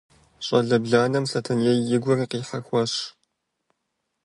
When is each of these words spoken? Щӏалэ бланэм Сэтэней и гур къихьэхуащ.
Щӏалэ 0.45 0.77
бланэм 0.83 1.25
Сэтэней 1.31 1.79
и 1.95 1.97
гур 2.03 2.19
къихьэхуащ. 2.29 2.93